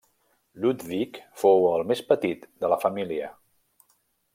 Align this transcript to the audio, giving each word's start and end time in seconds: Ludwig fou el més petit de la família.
Ludwig 0.65 1.19
fou 1.43 1.69
el 1.75 1.85
més 1.93 2.03
petit 2.13 2.51
de 2.65 2.73
la 2.75 2.83
família. 2.87 3.31